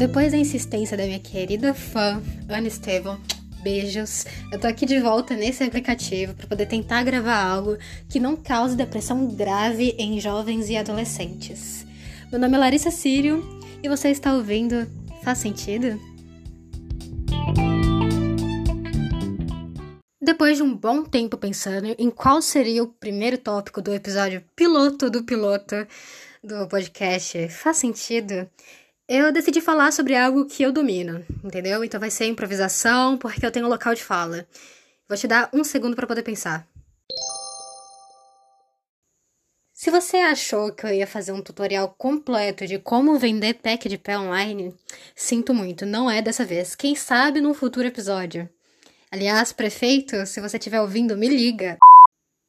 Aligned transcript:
Depois 0.00 0.32
da 0.32 0.38
insistência 0.38 0.96
da 0.96 1.04
minha 1.04 1.18
querida 1.18 1.74
fã, 1.74 2.22
Ana 2.48 2.66
Estevam, 2.66 3.20
beijos. 3.62 4.24
Eu 4.50 4.58
tô 4.58 4.66
aqui 4.66 4.86
de 4.86 4.98
volta 4.98 5.36
nesse 5.36 5.62
aplicativo 5.62 6.32
para 6.32 6.46
poder 6.46 6.64
tentar 6.64 7.04
gravar 7.04 7.36
algo 7.36 7.76
que 8.08 8.18
não 8.18 8.34
cause 8.34 8.74
depressão 8.74 9.26
grave 9.26 9.94
em 9.98 10.18
jovens 10.18 10.70
e 10.70 10.76
adolescentes. 10.78 11.86
Meu 12.32 12.40
nome 12.40 12.56
é 12.56 12.58
Larissa 12.58 12.90
Sírio 12.90 13.44
e 13.82 13.90
você 13.90 14.08
está 14.08 14.32
ouvindo 14.32 14.90
Faz 15.22 15.36
Sentido? 15.36 16.00
Depois 20.18 20.56
de 20.56 20.62
um 20.62 20.74
bom 20.74 21.04
tempo 21.04 21.36
pensando 21.36 21.94
em 21.98 22.08
qual 22.08 22.40
seria 22.40 22.82
o 22.82 22.88
primeiro 22.88 23.36
tópico 23.36 23.82
do 23.82 23.92
episódio 23.92 24.42
piloto 24.56 25.10
do 25.10 25.24
piloto 25.24 25.86
do 26.42 26.66
podcast 26.68 27.50
Faz 27.50 27.76
Sentido, 27.76 28.48
eu 29.12 29.32
decidi 29.32 29.60
falar 29.60 29.90
sobre 29.92 30.14
algo 30.14 30.44
que 30.44 30.62
eu 30.62 30.70
domino, 30.70 31.24
entendeu? 31.42 31.82
Então 31.82 31.98
vai 31.98 32.10
ser 32.10 32.26
improvisação, 32.26 33.18
porque 33.18 33.44
eu 33.44 33.50
tenho 33.50 33.66
um 33.66 33.68
local 33.68 33.92
de 33.92 34.04
fala. 34.04 34.46
Vou 35.08 35.18
te 35.18 35.26
dar 35.26 35.50
um 35.52 35.64
segundo 35.64 35.96
para 35.96 36.06
poder 36.06 36.22
pensar. 36.22 36.64
Se 39.74 39.90
você 39.90 40.18
achou 40.18 40.70
que 40.72 40.86
eu 40.86 40.92
ia 40.92 41.08
fazer 41.08 41.32
um 41.32 41.42
tutorial 41.42 41.92
completo 41.98 42.68
de 42.68 42.78
como 42.78 43.18
vender 43.18 43.54
pack 43.54 43.88
de 43.88 43.98
pé 43.98 44.16
online, 44.16 44.72
sinto 45.16 45.52
muito, 45.52 45.84
não 45.84 46.08
é 46.08 46.22
dessa 46.22 46.44
vez. 46.44 46.76
Quem 46.76 46.94
sabe 46.94 47.40
num 47.40 47.52
futuro 47.52 47.88
episódio. 47.88 48.48
Aliás, 49.10 49.52
prefeito, 49.52 50.24
se 50.24 50.40
você 50.40 50.56
estiver 50.56 50.80
ouvindo, 50.80 51.16
me 51.16 51.28
liga. 51.28 51.78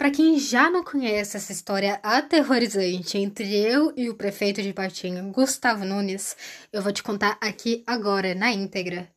Para 0.02 0.10
quem 0.10 0.40
já 0.40 0.68
não 0.68 0.84
conhece 0.84 1.38
essa 1.38 1.52
história 1.52 2.00
aterrorizante 2.02 3.20
entre 3.20 3.56
eu 3.56 3.94
e 3.96 4.10
o 4.10 4.16
prefeito 4.16 4.60
de 4.60 4.74
Patinho, 4.74 5.32
Gustavo 5.32 5.86
Nunes, 5.86 6.36
eu 6.74 6.82
vou 6.82 6.92
te 6.92 7.04
contar 7.04 7.38
aqui 7.40 7.84
agora, 7.86 8.34
na 8.34 8.52
íntegra. 8.52 9.08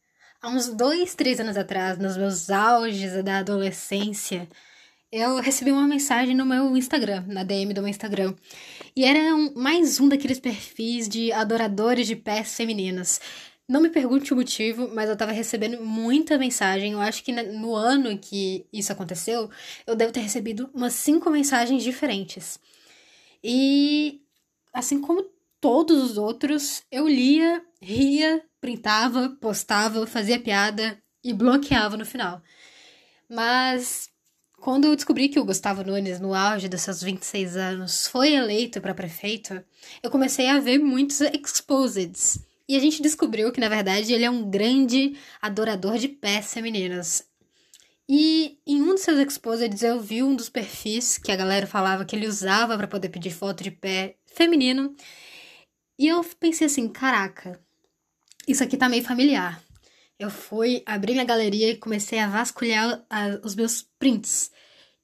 Há 0.42 0.50
uns 0.50 0.68
dois, 0.68 1.14
três 1.14 1.40
anos 1.40 1.56
atrás, 1.56 1.96
nos 1.96 2.18
meus 2.18 2.50
auges 2.50 3.24
da 3.24 3.38
adolescência, 3.38 4.46
eu 5.10 5.36
recebi 5.36 5.72
uma 5.72 5.88
mensagem 5.88 6.36
no 6.36 6.44
meu 6.44 6.76
Instagram, 6.76 7.24
na 7.28 7.44
DM 7.44 7.72
do 7.72 7.80
meu 7.80 7.88
Instagram. 7.88 8.34
E 8.94 9.06
era 9.06 9.34
um, 9.34 9.54
mais 9.54 9.98
um 9.98 10.06
daqueles 10.06 10.38
perfis 10.38 11.08
de 11.08 11.32
adoradores 11.32 12.06
de 12.06 12.14
pés 12.14 12.54
femininas. 12.54 13.22
Não 13.66 13.80
me 13.80 13.88
pergunte 13.88 14.32
o 14.32 14.36
motivo, 14.36 14.90
mas 14.94 15.08
eu 15.08 15.16
tava 15.16 15.32
recebendo 15.32 15.82
muita 15.82 16.36
mensagem. 16.36 16.92
Eu 16.92 17.00
acho 17.00 17.24
que 17.24 17.32
no 17.32 17.74
ano 17.74 18.18
que 18.18 18.66
isso 18.70 18.92
aconteceu, 18.92 19.50
eu 19.86 19.96
devo 19.96 20.12
ter 20.12 20.20
recebido 20.20 20.70
umas 20.74 20.92
cinco 20.92 21.30
mensagens 21.30 21.82
diferentes. 21.82 22.60
E 23.42 24.20
assim 24.72 25.00
como 25.00 25.24
todos 25.60 26.10
os 26.10 26.18
outros, 26.18 26.82
eu 26.90 27.08
lia, 27.08 27.64
ria, 27.80 28.44
printava, 28.60 29.30
postava, 29.40 30.06
fazia 30.06 30.38
piada 30.38 31.02
e 31.22 31.32
bloqueava 31.32 31.96
no 31.96 32.04
final. 32.04 32.42
Mas 33.30 34.10
quando 34.58 34.84
eu 34.86 34.94
descobri 34.94 35.30
que 35.30 35.40
o 35.40 35.44
Gustavo 35.44 35.82
Nunes, 35.82 36.20
no 36.20 36.34
auge 36.34 36.68
dos 36.68 36.82
seus 36.82 37.02
26 37.02 37.56
anos, 37.56 38.06
foi 38.08 38.34
eleito 38.34 38.78
para 38.80 38.94
prefeito, 38.94 39.64
eu 40.02 40.10
comecei 40.10 40.48
a 40.48 40.60
ver 40.60 40.78
muitos 40.78 41.22
exposeds 41.22 42.38
e 42.68 42.76
a 42.76 42.80
gente 42.80 43.02
descobriu 43.02 43.52
que, 43.52 43.60
na 43.60 43.68
verdade, 43.68 44.12
ele 44.12 44.24
é 44.24 44.30
um 44.30 44.48
grande 44.48 45.16
adorador 45.40 45.98
de 45.98 46.08
pés 46.08 46.52
femininas. 46.52 47.28
E 48.08 48.58
em 48.66 48.82
um 48.82 48.88
dos 48.88 49.00
seus 49.00 49.18
exposits 49.18 49.82
eu 49.82 50.00
vi 50.00 50.22
um 50.22 50.36
dos 50.36 50.50
perfis 50.50 51.16
que 51.16 51.32
a 51.32 51.36
galera 51.36 51.66
falava 51.66 52.04
que 52.04 52.14
ele 52.14 52.26
usava 52.26 52.76
para 52.76 52.86
poder 52.86 53.08
pedir 53.08 53.30
foto 53.30 53.62
de 53.62 53.70
pé 53.70 54.16
feminino. 54.26 54.94
E 55.98 56.06
eu 56.08 56.22
pensei 56.38 56.66
assim, 56.66 56.88
caraca, 56.88 57.58
isso 58.46 58.62
aqui 58.62 58.76
tá 58.76 58.88
meio 58.88 59.04
familiar. 59.04 59.62
Eu 60.18 60.30
fui, 60.30 60.82
abri 60.86 61.12
minha 61.12 61.24
galeria 61.24 61.70
e 61.70 61.76
comecei 61.76 62.18
a 62.18 62.28
vasculhar 62.28 63.04
a, 63.08 63.40
os 63.42 63.54
meus 63.54 63.82
prints. 63.98 64.50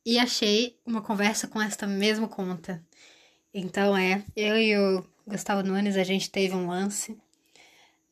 E 0.04 0.18
achei 0.18 0.78
uma 0.84 1.02
conversa 1.02 1.48
com 1.48 1.60
esta 1.60 1.86
mesma 1.86 2.28
conta. 2.28 2.84
Então 3.52 3.96
é, 3.96 4.22
eu 4.36 4.58
e 4.58 4.76
o 4.76 5.04
Gustavo 5.26 5.62
Nunes, 5.62 5.96
a 5.96 6.04
gente 6.04 6.30
teve 6.30 6.54
um 6.54 6.68
lance. 6.68 7.16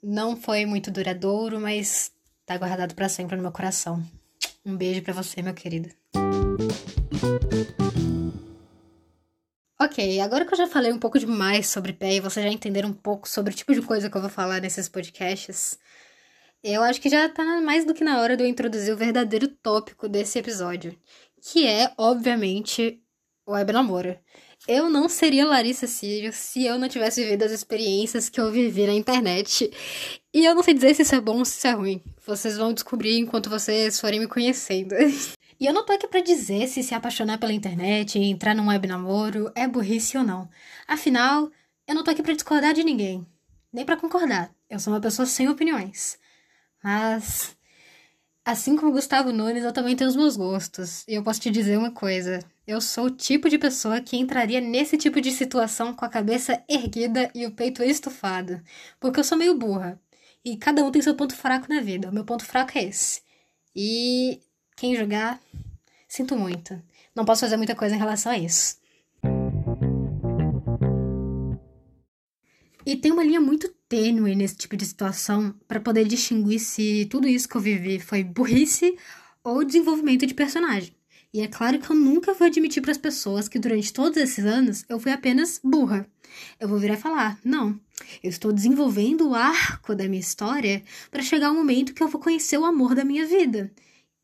Não 0.03 0.37
foi 0.37 0.65
muito 0.65 0.91
duradouro, 0.91 1.61
mas 1.61 2.13
tá 2.47 2.57
guardado 2.57 2.95
para 2.95 3.09
sempre 3.09 3.37
no 3.37 3.43
meu 3.43 3.51
coração. 3.51 4.03
Um 4.65 4.77
beijo 4.77 5.03
para 5.03 5.13
você, 5.13 5.43
meu 5.43 5.55
querido. 5.55 5.89
Ok, 9.81 10.21
agora 10.21 10.45
que 10.45 10.53
eu 10.53 10.59
já 10.59 10.67
falei 10.67 10.93
um 10.93 10.99
pouco 10.99 11.19
demais 11.19 11.69
sobre 11.69 11.93
pé 11.93 12.15
e 12.15 12.21
vocês 12.21 12.45
já 12.45 12.53
entenderam 12.53 12.91
um 12.91 12.93
pouco 12.93 13.29
sobre 13.29 13.53
o 13.53 13.57
tipo 13.57 13.75
de 13.75 13.83
coisa 13.83 14.09
que 14.09 14.17
eu 14.17 14.21
vou 14.21 14.31
falar 14.31 14.61
nesses 14.61 14.89
podcasts, 14.89 15.79
eu 16.63 16.83
acho 16.83 17.01
que 17.01 17.09
já 17.09 17.29
tá 17.29 17.61
mais 17.61 17.85
do 17.85 17.95
que 17.95 18.05
na 18.05 18.21
hora 18.21 18.37
de 18.37 18.45
eu 18.45 18.49
introduzir 18.49 18.93
o 18.93 18.97
verdadeiro 18.97 19.49
tópico 19.49 20.09
desse 20.09 20.39
episódio, 20.39 20.97
que 21.41 21.67
é, 21.67 21.93
obviamente, 21.97 23.03
o 23.47 23.53
web 23.53 23.73
namoro. 23.73 24.19
Eu 24.67 24.91
não 24.91 25.09
seria 25.09 25.47
Larissa 25.47 25.87
Sírio 25.87 26.33
se 26.33 26.65
eu 26.65 26.79
não 26.79 26.89
tivesse 26.89 27.23
vivido 27.23 27.45
as 27.45 27.53
experiências 27.53 28.29
que 28.29 28.41
eu 28.41 28.51
vivi 28.51 28.87
na 28.87 28.93
internet. 28.93 29.71
E 30.35 30.45
eu 30.45 30.55
não 30.55 30.63
sei 30.63 30.75
dizer 30.75 30.95
se 30.95 31.03
isso 31.03 31.15
é 31.15 31.21
bom 31.21 31.39
ou 31.39 31.45
se 31.45 31.57
isso 31.59 31.67
é 31.67 31.73
ruim. 31.73 32.03
Vocês 32.27 32.59
vão 32.59 32.75
descobrir 32.75 33.19
enquanto 33.19 33.49
vocês 33.49 33.99
forem 34.01 34.21
me 34.21 34.29
conhecendo. 34.29 34.95
E 35.61 35.67
eu 35.67 35.73
não 35.73 35.85
tô 35.85 35.93
aqui 35.93 36.07
pra 36.07 36.21
dizer 36.21 36.69
se 36.69 36.85
se 36.85 36.95
apaixonar 36.95 37.37
pela 37.37 37.53
internet 37.53 38.17
entrar 38.17 38.55
num 38.55 38.69
web 38.69 38.87
namoro 38.87 39.51
é 39.57 39.67
burrice 39.67 40.17
ou 40.17 40.23
não. 40.23 40.49
Afinal, 40.87 41.51
eu 41.85 41.97
não 41.97 42.05
tô 42.05 42.13
aqui 42.13 42.23
pra 42.23 42.33
discordar 42.33 42.73
de 42.73 42.85
ninguém. 42.85 43.27
Nem 43.73 43.85
para 43.85 43.97
concordar. 43.97 44.55
Eu 44.71 44.79
sou 44.79 44.93
uma 44.93 45.01
pessoa 45.01 45.27
sem 45.27 45.49
opiniões. 45.49 46.17
Mas 46.81 47.57
Assim 48.49 48.77
como 48.77 48.93
Gustavo 48.93 49.31
Nunes, 49.31 49.63
eu 49.63 49.75
também 49.75 49.95
tenho 49.95 50.09
os 50.09 50.17
meus 50.17 50.35
gostos. 50.35 51.05
E 51.07 51.13
eu 51.13 51.23
posso 51.23 51.39
te 51.39 51.51
dizer 51.51 51.77
uma 51.77 51.91
coisa: 51.91 52.39
eu 52.67 52.81
sou 52.81 53.05
o 53.05 53.11
tipo 53.11 53.47
de 53.47 53.59
pessoa 53.59 54.01
que 54.01 54.17
entraria 54.17 54.59
nesse 54.59 54.97
tipo 54.97 55.21
de 55.21 55.31
situação 55.31 55.93
com 55.93 56.03
a 56.03 56.09
cabeça 56.09 56.65
erguida 56.67 57.31
e 57.35 57.45
o 57.45 57.51
peito 57.53 57.83
estufado. 57.83 58.59
Porque 58.99 59.21
eu 59.21 59.25
sou 59.25 59.37
meio 59.37 59.55
burra. 59.55 60.01
E 60.43 60.57
cada 60.57 60.83
um 60.83 60.91
tem 60.91 61.03
seu 61.03 61.15
ponto 61.15 61.37
fraco 61.37 61.67
na 61.69 61.83
vida. 61.83 62.09
O 62.09 62.15
meu 62.15 62.25
ponto 62.25 62.43
fraco 62.43 62.79
é 62.79 62.85
esse. 62.85 63.21
E 63.77 64.41
quem 64.79 64.97
julgar, 64.97 65.39
sinto 66.09 66.35
muito. 66.35 66.83
Não 67.15 67.27
posso 67.27 67.43
fazer 67.43 67.59
muita 67.59 67.75
coisa 67.75 67.97
em 67.97 67.99
relação 67.99 68.33
a 68.33 68.39
isso. 68.39 68.79
E 72.87 72.97
tem 72.97 73.13
uma 73.13 73.23
linha 73.25 73.43
muito 73.43 73.71
tênue 73.89 74.35
nesse 74.35 74.57
tipo 74.57 74.77
de 74.77 74.85
situação 74.85 75.55
para 75.67 75.81
poder 75.81 76.07
distinguir 76.07 76.61
se 76.61 77.07
tudo 77.11 77.27
isso 77.27 77.49
que 77.49 77.57
eu 77.57 77.61
vivi 77.61 77.99
foi 77.99 78.23
burrice 78.23 78.97
ou 79.43 79.65
desenvolvimento 79.65 80.27
de 80.27 80.35
personagem. 80.35 80.93
E 81.33 81.41
é 81.41 81.47
claro 81.47 81.79
que 81.79 81.91
eu 81.91 81.97
nunca 81.97 82.33
vou 82.33 82.47
admitir 82.47 82.81
para 82.81 82.93
as 82.93 82.99
pessoas 82.99 83.49
que 83.49 83.59
durante 83.59 83.93
todos 83.93 84.17
esses 84.17 84.45
anos 84.45 84.85
eu 84.89 84.99
fui 84.99 85.13
apenas 85.13 85.61
burra. 85.63 86.07
Eu 86.59 86.69
vou 86.69 86.79
virar 86.79 86.95
e 86.95 86.99
falar: 86.99 87.39
não, 87.45 87.79
eu 88.23 88.31
estou 88.31 88.53
desenvolvendo 88.53 89.29
o 89.29 89.35
arco 89.35 89.95
da 89.95 90.09
minha 90.09 90.21
história 90.21 90.83
para 91.11 91.23
chegar 91.23 91.49
ao 91.49 91.55
momento 91.55 91.93
que 91.93 92.03
eu 92.03 92.09
vou 92.09 92.21
conhecer 92.21 92.57
o 92.59 92.65
amor 92.65 92.95
da 92.95 93.05
minha 93.05 93.27
vida. 93.27 93.71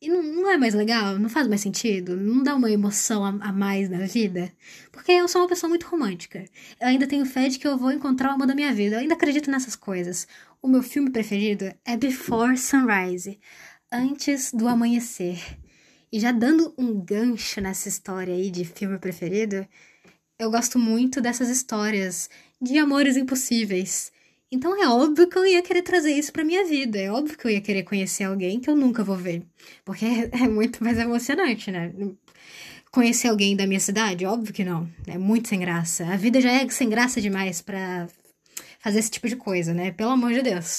E 0.05 0.09
não, 0.11 0.23
não, 0.23 0.51
é 0.51 0.59
mais 0.59 0.75
legal? 0.75 1.19
Não 1.19 1.31
faz 1.31 1.49
mais 1.49 1.63
sentido? 1.63 2.15
Não 2.15 2.43
dá 2.43 2.55
uma 2.55 2.71
emoção 2.71 3.25
a, 3.25 3.31
a, 3.31 3.51
mais 3.51 3.89
na 3.89 4.05
vida? 4.05 4.53
Porque 4.93 5.11
eu 5.11 5.27
sou 5.27 5.41
uma 5.41 5.49
pessoa 5.49 5.67
muito 5.71 5.87
romântica. 5.87 6.45
Eu 6.79 6.89
ainda 6.89 7.07
tenho 7.07 7.25
fé 7.25 7.49
de 7.49 7.59
que 7.59 7.67
eu 7.67 7.79
vou 7.79 7.91
encontrar 7.91 8.29
o 8.29 8.35
amor 8.35 8.47
da 8.47 8.55
minha 8.55 8.71
vida. 8.75 8.97
Eu 8.97 9.01
ainda 9.01 9.15
acredito 9.15 9.51
nessas 9.51 9.75
coisas. 9.75 10.29
O 10.61 10.69
meu 10.69 10.83
filme 10.83 11.11
preferido 11.11 11.73
é 11.87 11.97
Before 11.97 12.55
Sunrise 12.59 13.41
Antes 13.91 14.53
do 14.53 14.69
Amanhecer. 14.69 15.41
E 16.13 16.21
já 16.21 16.33
dando 16.33 16.75
um 16.77 17.01
gancho 17.01 17.63
nessa 17.63 17.89
história 17.89 18.35
aí 18.35 18.51
de 18.51 18.67
filme 18.67 18.99
preferido, 18.99 19.67
eu 20.39 20.51
gosto 20.51 20.79
muito 20.79 21.19
dessas 21.19 21.49
histórias 21.49 22.29
de 22.61 22.77
amores 22.77 23.17
impossíveis 23.17 24.13
então 24.55 24.81
é 24.81 24.89
óbvio 24.89 25.29
que 25.29 25.37
eu 25.37 25.45
ia 25.45 25.63
querer 25.63 25.83
trazer 25.83 26.13
isso 26.13 26.33
pra 26.33 26.45
minha 26.45 26.65
vida. 26.65 26.99
É 26.99 27.11
óbvio 27.11 27.37
que 27.37 27.45
eu 27.47 27.51
ia 27.51 27.61
querer 27.61 27.83
conhecer 27.83 28.25
alguém 28.25 28.61
que 28.61 28.71
eu 28.71 28.77
nunca 28.77 29.03
vou 29.03 29.17
ver. 29.17 29.43
Porque 29.85 30.05
é, 30.05 30.31
é 30.45 30.49
muito 30.49 30.83
mais 30.83 30.97
emocionante, 30.97 31.71
né? 31.71 31.93
Conhecer 32.91 33.29
alguém 33.29 33.57
da 33.57 33.67
minha 33.67 33.81
cidade? 33.81 34.25
Óbvio 34.25 34.55
que 34.55 34.65
não. 34.65 34.89
É 35.07 35.19
muito 35.19 35.49
sem 35.49 35.59
graça. 35.59 36.07
A 36.07 36.17
vida 36.17 36.41
já 36.41 36.53
é 36.53 36.69
sem 36.69 36.89
graça 36.89 37.21
demais 37.21 37.61
para 37.61 38.07
fazer 38.79 39.01
esse 39.01 39.11
tipo 39.11 39.29
de 39.29 39.37
coisa, 39.37 39.75
né? 39.75 39.91
Pelo 39.91 40.11
amor 40.11 40.33
de 40.33 40.43
Deus. 40.43 40.79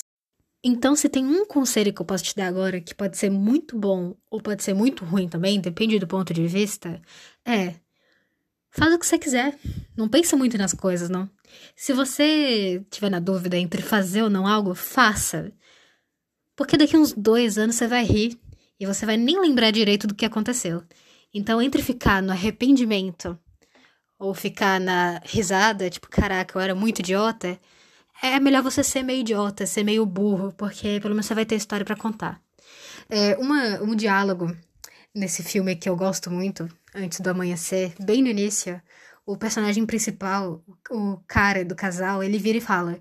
Então, 0.64 0.96
se 0.96 1.10
tem 1.10 1.26
um 1.26 1.46
conselho 1.46 1.94
que 1.94 2.02
eu 2.02 2.06
posso 2.06 2.24
te 2.24 2.36
dar 2.36 2.48
agora, 2.48 2.80
que 2.82 2.96
pode 2.96 3.18
ser 3.18 3.30
muito 3.30 3.78
bom 3.78 4.16
ou 4.32 4.42
pode 4.42 4.64
ser 4.64 4.74
muito 4.74 5.06
ruim 5.06 5.28
também, 5.28 5.60
depende 5.60 6.00
do 6.00 6.08
ponto 6.08 6.34
de 6.34 6.48
vista, 6.48 7.00
é 7.46 7.76
Faz 8.78 8.94
o 8.94 9.00
que 9.00 9.06
você 9.06 9.18
quiser. 9.18 9.58
Não 9.98 10.10
pensa 10.10 10.36
muito 10.36 10.58
nas 10.58 10.74
coisas, 10.74 11.10
não. 11.10 11.30
Se 11.76 11.94
você 11.94 12.86
tiver 12.90 13.10
na 13.10 13.20
dúvida 13.20 13.58
entre 13.58 13.82
fazer 13.82 14.24
ou 14.24 14.30
não 14.30 14.46
algo, 14.46 14.76
faça. 14.76 15.52
Porque 16.56 16.78
daqui 16.78 16.98
uns 16.98 17.14
dois 17.14 17.58
anos 17.58 17.76
você 17.76 17.88
vai 17.88 18.04
rir 18.04 18.40
e 18.80 18.86
você 18.86 19.06
vai 19.06 19.18
nem 19.18 19.40
lembrar 19.40 19.72
direito 19.72 20.08
do 20.08 20.16
que 20.16 20.26
aconteceu. 20.26 20.84
Então, 21.34 21.62
entre 21.62 21.82
ficar 21.82 22.22
no 22.22 22.32
arrependimento 22.32 23.38
ou 24.18 24.34
ficar 24.34 24.80
na 24.80 25.22
risada, 25.26 25.90
tipo, 25.90 26.10
caraca, 26.10 26.58
eu 26.58 26.62
era 26.62 26.76
muito 26.76 27.00
idiota, 27.00 27.60
é 28.22 28.40
melhor 28.40 28.64
você 28.64 28.84
ser 28.84 29.04
meio 29.04 29.20
idiota, 29.20 29.66
ser 29.66 29.84
meio 29.84 30.06
burro, 30.06 30.54
porque 30.54 31.00
pelo 31.02 31.14
menos 31.14 31.26
você 31.26 31.36
vai 31.36 31.46
ter 31.46 31.56
história 31.56 31.86
para 31.86 31.96
contar. 31.96 32.42
É, 33.10 33.36
uma, 33.38 33.82
um 33.82 33.96
diálogo 33.96 34.56
nesse 35.14 35.44
filme 35.44 35.76
que 35.76 35.88
eu 35.88 35.96
gosto 35.96 36.32
muito, 36.32 36.70
antes 36.94 37.20
do 37.20 37.30
amanhecer, 37.30 37.94
bem 38.00 38.22
no 38.22 38.30
início, 38.30 38.82
o 39.26 39.38
personagem 39.38 39.86
principal, 39.86 40.64
o 40.90 41.18
cara 41.28 41.66
do 41.66 41.76
casal, 41.76 42.24
ele 42.24 42.38
vira 42.38 42.58
e 42.58 42.62
fala: 42.62 43.00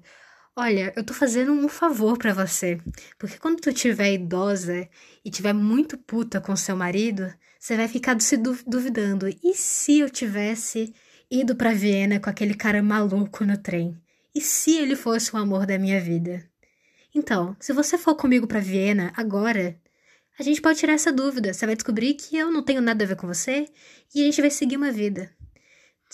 Olha, 0.56 0.93
eu 0.97 1.05
tô 1.05 1.12
fazendo 1.12 1.53
um 1.53 1.69
favor 1.69 2.17
para 2.17 2.32
você, 2.32 2.81
porque 3.19 3.38
quando 3.38 3.61
tu 3.61 3.73
tiver 3.73 4.12
idosa 4.12 4.88
e 5.25 5.31
tiver 5.31 5.53
muito 5.53 5.99
puta 5.99 6.41
com 6.41 6.55
seu 6.56 6.76
marido, 6.76 7.32
você 7.59 7.76
vai 7.76 7.88
ficar 7.88 8.21
se 8.21 8.37
duvidando. 8.37 9.29
E 9.43 9.55
se 9.55 9.99
eu 9.99 10.09
tivesse 10.09 10.94
ido 11.31 11.56
para 11.56 11.73
Viena 11.73 12.21
com 12.21 12.31
aquele 12.31 12.55
cara 12.55 12.82
maluco 12.82 13.44
no 13.44 13.59
trem? 13.59 14.00
E 14.35 14.41
se 14.41 14.76
ele 14.76 14.94
fosse 14.97 15.35
o 15.35 15.38
amor 15.38 15.67
da 15.67 15.79
minha 15.79 16.00
vida? 16.00 16.44
Então, 17.15 17.56
se 17.61 17.73
você 17.73 17.97
for 17.97 18.17
comigo 18.17 18.47
para 18.47 18.61
Viena 18.61 19.12
agora, 19.17 19.81
a 20.38 20.43
gente 20.43 20.61
pode 20.61 20.79
tirar 20.79 20.94
essa 20.94 21.12
dúvida. 21.12 21.53
Você 21.53 21.65
vai 21.65 21.76
descobrir 21.76 22.15
que 22.15 22.37
eu 22.37 22.50
não 22.50 22.62
tenho 22.62 22.81
nada 22.81 23.05
a 23.05 23.06
ver 23.06 23.17
com 23.17 23.26
você 23.26 23.69
e 24.15 24.23
a 24.23 24.25
gente 24.25 24.41
vai 24.41 24.50
seguir 24.50 24.76
uma 24.76 24.91
vida. 24.91 25.31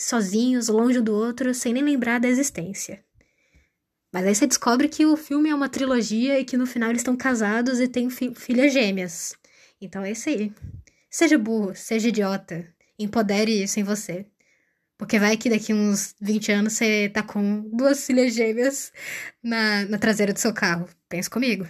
Sozinhos, 0.03 0.69
longe 0.69 0.99
do 1.03 1.15
outro, 1.15 1.53
sem 1.53 1.75
nem 1.75 1.83
lembrar 1.83 2.19
da 2.19 2.27
existência. 2.27 3.05
Mas 4.11 4.25
aí 4.25 4.35
você 4.35 4.47
descobre 4.47 4.89
que 4.89 5.05
o 5.05 5.15
filme 5.15 5.51
é 5.51 5.55
uma 5.55 5.69
trilogia 5.69 6.41
e 6.41 6.45
que 6.45 6.57
no 6.57 6.67
final 6.67 6.89
eles 6.89 7.01
estão 7.01 7.15
casados 7.15 7.79
e 7.79 7.87
têm 7.87 8.09
fi 8.09 8.35
filhas 8.35 8.73
gêmeas. 8.73 9.35
Então 9.79 10.03
é 10.03 10.13
isso 10.13 10.31
aí. 10.31 10.55
Seja 11.11 11.37
burro, 11.37 11.75
seja 11.77 12.09
idiota. 12.09 12.67
Empodere 12.99 13.63
isso 13.63 13.79
em 13.79 13.83
você. 13.83 14.25
Porque 14.97 15.19
vai 15.19 15.37
que 15.37 15.51
daqui 15.51 15.75
uns 15.75 16.15
20 16.19 16.51
anos 16.51 16.73
você 16.73 17.11
tá 17.11 17.23
com 17.23 17.69
duas 17.71 18.07
filhas 18.07 18.33
gêmeas 18.33 18.91
na, 19.43 19.85
na 19.85 19.99
traseira 19.99 20.33
do 20.33 20.39
seu 20.39 20.55
carro. 20.55 20.89
Pensa 21.11 21.29
comigo. 21.29 21.67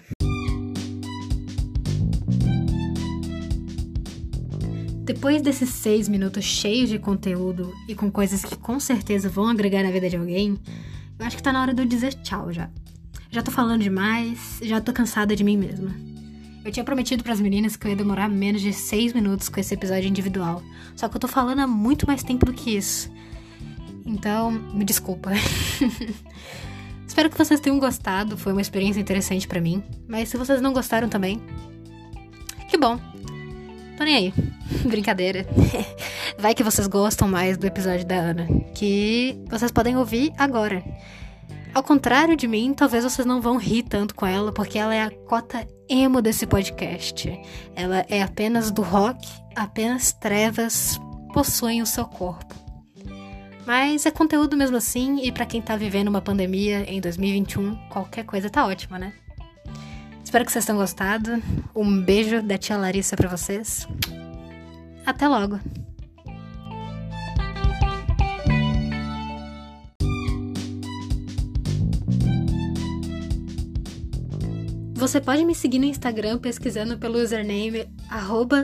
Depois 5.13 5.43
desses 5.43 5.71
seis 5.71 6.09
minutos 6.09 6.45
cheios 6.45 6.89
de 6.89 6.97
conteúdo 6.97 7.75
e 7.89 7.97
com 7.97 8.09
coisas 8.09 8.45
que 8.45 8.57
com 8.57 8.79
certeza 8.79 9.29
vão 9.29 9.49
agregar 9.49 9.83
na 9.83 9.91
vida 9.91 10.09
de 10.09 10.17
alguém, 10.17 10.57
eu 11.19 11.27
acho 11.27 11.37
que 11.37 11.43
tá 11.43 11.53
na 11.53 11.61
hora 11.61 11.75
de 11.75 11.83
eu 11.83 11.85
dizer 11.85 12.15
tchau 12.15 12.53
já. 12.53 12.71
Já 13.29 13.43
tô 13.43 13.51
falando 13.51 13.83
demais, 13.83 14.61
já 14.63 14.81
tô 14.81 14.93
cansada 14.93 15.35
de 15.35 15.43
mim 15.43 15.57
mesma. 15.57 15.93
Eu 16.65 16.71
tinha 16.71 16.85
prometido 16.85 17.25
para 17.25 17.33
as 17.33 17.41
meninas 17.41 17.75
que 17.75 17.89
eu 17.89 17.91
ia 17.91 17.97
demorar 17.97 18.29
menos 18.29 18.63
de 18.63 18.73
seis 18.73 19.13
minutos 19.13 19.49
com 19.49 19.59
esse 19.59 19.75
episódio 19.75 20.09
individual. 20.09 20.63
Só 20.95 21.09
que 21.09 21.17
eu 21.17 21.21
tô 21.21 21.27
falando 21.27 21.59
há 21.59 21.67
muito 21.67 22.07
mais 22.07 22.23
tempo 22.23 22.47
do 22.47 22.53
que 22.53 22.77
isso. 22.77 23.11
Então, 24.07 24.53
me 24.53 24.85
desculpa. 24.85 25.33
Espero 27.05 27.29
que 27.29 27.37
vocês 27.37 27.59
tenham 27.59 27.81
gostado, 27.81 28.39
foi 28.39 28.53
uma 28.53 28.63
experiência 28.63 29.01
interessante 29.01 29.49
para 29.49 29.61
mim. 29.61 29.83
Mas 30.07 30.29
se 30.29 30.37
vocês 30.37 30.63
não 30.63 30.73
gostaram 30.73 31.09
também, 31.09 31.43
que 32.69 32.79
bom. 32.79 33.10
Tô 34.01 34.05
nem 34.05 34.17
aí. 34.17 34.35
Brincadeira. 34.89 35.47
Vai 36.39 36.55
que 36.55 36.65
vocês 36.65 36.87
gostam 36.87 37.29
mais 37.29 37.59
do 37.59 37.67
episódio 37.67 38.07
da 38.07 38.15
Ana, 38.15 38.49
que 38.75 39.39
vocês 39.51 39.71
podem 39.71 39.95
ouvir 39.95 40.33
agora. 40.39 40.83
Ao 41.75 41.83
contrário 41.83 42.35
de 42.35 42.49
mim, 42.49 42.73
talvez 42.73 43.05
vocês 43.05 43.27
não 43.27 43.43
vão 43.43 43.59
rir 43.59 43.83
tanto 43.83 44.15
com 44.15 44.25
ela, 44.25 44.53
porque 44.53 44.79
ela 44.79 44.95
é 44.95 45.03
a 45.03 45.11
cota 45.11 45.69
emo 45.87 46.23
desse 46.23 46.47
podcast. 46.47 47.31
Ela 47.77 48.07
é 48.09 48.23
apenas 48.23 48.71
do 48.71 48.81
rock, 48.81 49.29
apenas 49.55 50.13
trevas 50.15 50.99
possuem 51.35 51.83
o 51.83 51.87
seu 51.87 52.07
corpo. 52.07 52.55
Mas 53.67 54.07
é 54.07 54.11
conteúdo 54.11 54.57
mesmo 54.57 54.79
assim, 54.79 55.21
e 55.23 55.31
para 55.31 55.45
quem 55.45 55.61
tá 55.61 55.77
vivendo 55.77 56.09
uma 56.09 56.23
pandemia 56.23 56.91
em 56.91 57.03
2021, 57.03 57.77
qualquer 57.91 58.25
coisa 58.25 58.49
tá 58.49 58.67
ótima, 58.67 58.99
né? 58.99 59.13
Espero 60.31 60.45
que 60.45 60.53
vocês 60.53 60.65
tenham 60.65 60.79
gostado. 60.79 61.43
Um 61.75 62.03
beijo 62.03 62.41
da 62.41 62.57
tia 62.57 62.77
Larissa 62.77 63.17
para 63.17 63.29
vocês. 63.29 63.85
Até 65.05 65.27
logo. 65.27 65.59
Você 74.95 75.21
pode 75.21 75.45
me 75.45 75.53
seguir 75.53 75.81
no 75.81 75.87
Instagram 75.87 76.39
pesquisando 76.39 76.97
pelo 76.97 77.19
username 77.19 77.89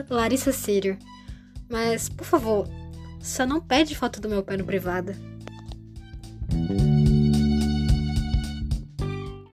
Larissa 0.09 0.53
Mas, 1.69 2.07
por 2.07 2.23
favor, 2.23 2.65
só 3.19 3.45
não 3.45 3.59
pede 3.59 3.93
foto 3.93 4.21
do 4.21 4.29
meu 4.29 4.41
pé 4.41 4.55
no 4.55 4.63
privado. 4.63 5.13